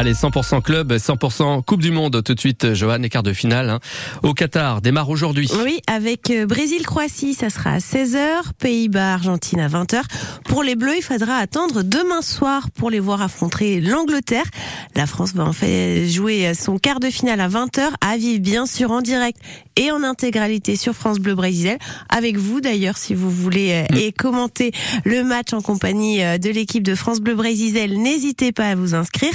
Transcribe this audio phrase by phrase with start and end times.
[0.00, 2.22] Allez, 100% club, 100% Coupe du Monde.
[2.22, 3.80] Tout de suite, Johan, quart de finale hein.
[4.22, 5.50] au Qatar démarre aujourd'hui.
[5.64, 10.02] Oui, avec euh, Brésil-Croatie, ça sera à 16h, Pays-Bas-Argentine à 20h.
[10.44, 14.44] Pour les Bleus, il faudra attendre demain soir pour les voir affronter l'Angleterre.
[14.94, 18.66] La France va en fait jouer son quart de finale à 20h, à vivre bien
[18.66, 19.40] sûr en direct
[19.74, 21.76] et en intégralité sur France Bleu Brésil,
[22.08, 23.98] avec vous d'ailleurs si vous voulez euh, mm.
[23.98, 24.72] et commenter
[25.04, 28.94] le match en compagnie euh, de l'équipe de France Bleu Brésil, n'hésitez pas à vous
[28.94, 29.32] inscrire.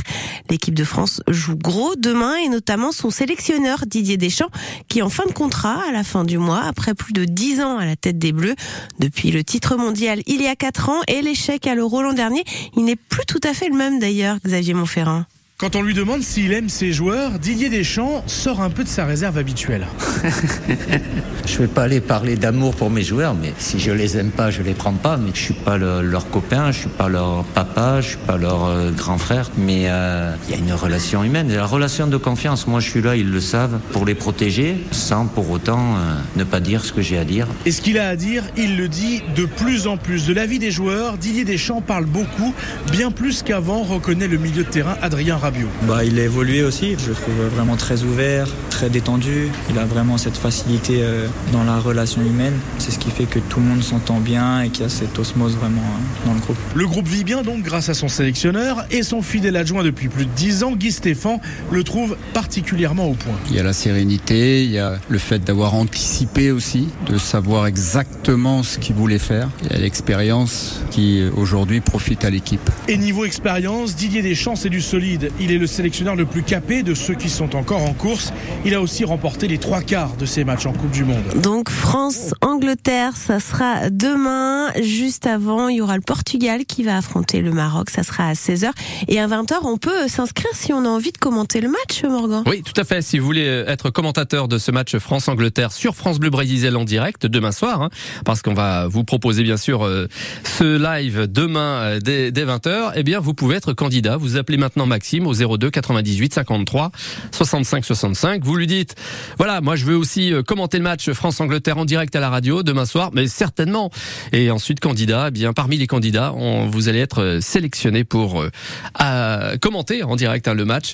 [0.53, 4.51] L'équipe de France joue gros demain et notamment son sélectionneur Didier Deschamps
[4.87, 7.79] qui en fin de contrat à la fin du mois après plus de 10 ans
[7.79, 8.53] à la tête des Bleus
[8.99, 12.43] depuis le titre mondial il y a 4 ans et l'échec à l'Euro l'an dernier.
[12.77, 15.25] Il n'est plus tout à fait le même d'ailleurs, Xavier Montferrand.
[15.59, 19.05] Quand on lui demande s'il aime ses joueurs, Didier Deschamps sort un peu de sa
[19.05, 19.85] réserve habituelle.
[21.45, 24.31] je ne vais pas aller parler d'amour pour mes joueurs, mais si je les aime
[24.31, 25.15] pas, je les prends pas.
[25.15, 28.65] Mais je suis pas leur copain, je suis pas leur papa, je suis pas leur
[28.65, 29.51] euh, grand frère.
[29.55, 32.65] Mais euh, il y a une relation humaine, la relation de confiance.
[32.65, 36.43] Moi, je suis là, ils le savent, pour les protéger, sans pour autant euh, ne
[36.43, 37.47] pas dire ce que j'ai à dire.
[37.67, 40.25] Et ce qu'il a à dire, il le dit de plus en plus.
[40.25, 42.55] De l'avis des joueurs, Didier Deschamps parle beaucoup,
[42.91, 45.67] bien plus qu'avant, reconnaît le milieu de terrain Adrien Rabiot.
[45.89, 49.49] Bah, il a évolué aussi, je le trouve vraiment très ouvert, très détendu.
[49.69, 52.53] Il a vraiment cette facilité euh, dans la relation humaine.
[52.77, 55.19] C'est ce qui fait que tout le monde s'entend bien et qu'il y a cette
[55.19, 56.55] osmose vraiment euh, dans le groupe.
[56.73, 60.25] Le groupe vit bien donc grâce à son sélectionneur et son fidèle adjoint depuis plus
[60.25, 63.35] de 10 ans, Guy Stéphane, le trouve particulièrement au point.
[63.49, 67.67] Il y a la sérénité, il y a le fait d'avoir anticipé aussi, de savoir
[67.67, 69.49] exactement ce qu'il voulait faire.
[69.63, 72.69] Il y a l'expérience qui aujourd'hui profite à l'équipe.
[72.87, 75.31] Et niveau expérience, Didier Deschamps, c'est du solide.
[75.39, 78.31] Il est le sélectionneur le plus capé de ceux qui sont encore en course.
[78.65, 81.23] Il a aussi remporté les trois quarts de ses matchs en Coupe du Monde.
[81.41, 84.71] Donc France-Angleterre, ça sera demain.
[84.81, 87.89] Juste avant, il y aura le Portugal qui va affronter le Maroc.
[87.89, 88.71] Ça sera à 16h.
[89.07, 92.43] Et à 20h, on peut s'inscrire si on a envie de commenter le match, Morgan.
[92.45, 93.01] Oui, tout à fait.
[93.01, 97.25] Si vous voulez être commentateur de ce match France-Angleterre sur France Bleu Brésil en direct
[97.25, 97.89] demain soir, hein,
[98.25, 100.07] parce qu'on va vous proposer bien sûr euh,
[100.43, 104.17] ce live demain euh, dès, dès 20h, eh bien vous pouvez être candidat.
[104.17, 106.91] Vous appelez maintenant Maxime 02 98 53
[107.31, 108.43] 65 65.
[108.43, 108.95] Vous lui dites,
[109.37, 112.63] voilà, moi je veux aussi euh, commenter le match France-Angleterre en direct à la radio
[112.63, 113.91] demain soir, mais certainement.
[114.31, 118.41] Et ensuite, candidat, eh bien parmi les candidats, on, vous allez être euh, sélectionné pour
[118.41, 120.93] euh, commenter en direct hein, le match.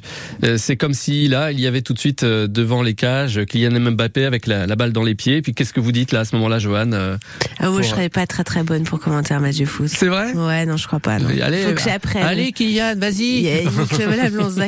[0.57, 4.25] C'est comme si là, il y avait tout de suite devant les cages Kylian Mbappé
[4.25, 5.41] avec la, la balle dans les pieds.
[5.41, 8.27] Puis qu'est-ce que vous dites là à ce moment-là, Johan ah, Moi, je serais pas
[8.27, 9.87] très très bonne pour commenter un match de foot.
[9.87, 10.33] C'est vrai?
[10.33, 11.19] Ouais, non, je crois pas.
[11.19, 11.29] Non.
[11.41, 12.23] Allez, Faut que j'apprenne.
[12.23, 13.67] Allez, Kylian, vas-y.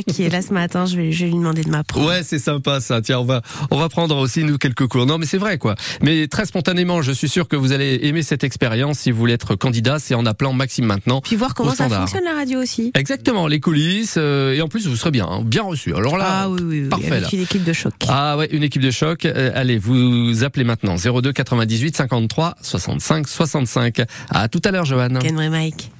[0.07, 0.85] Qui est là ce matin.
[0.85, 2.07] Je vais, je vais lui demander de m'apprendre.
[2.07, 3.01] Ouais, c'est sympa ça.
[3.01, 5.06] Tiens, on va, on va prendre aussi nous quelques cours.
[5.06, 5.75] Non, mais c'est vrai quoi.
[6.01, 9.00] Mais très spontanément, je suis sûr que vous allez aimer cette expérience.
[9.00, 11.22] Si vous voulez être candidat, c'est en appelant Maxime maintenant.
[11.22, 12.91] Puis voir comment ça fonctionne la radio aussi.
[12.95, 14.16] Exactement, les coulisses.
[14.17, 15.94] Euh, et en plus, vous serez bien, hein, bien reçu.
[15.95, 17.12] Alors là, ah, oui, oui, oui, parfait.
[17.12, 17.94] Avec une équipe de choc.
[18.07, 19.25] Ah ouais, une équipe de choc.
[19.25, 24.01] Euh, allez, vous appelez maintenant 02 98 53 65 65.
[24.29, 25.09] À tout à l'heure, Johan.
[25.50, 25.91] Mike.